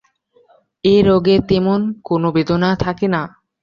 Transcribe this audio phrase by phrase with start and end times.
[0.83, 3.21] এ রোগে তেমন কোন বেদনা থাকে না।